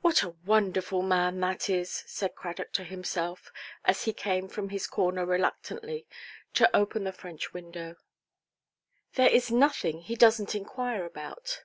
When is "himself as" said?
2.82-4.02